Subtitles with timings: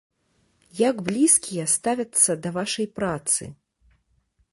[0.89, 3.43] Як блізкія ставяцца да вашай працы?